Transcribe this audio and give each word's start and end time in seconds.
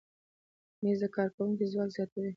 مېز 0.81 0.99
د 1.01 1.05
کارکوونکي 1.15 1.65
ځواک 1.71 1.89
زیاتوي. 1.95 2.29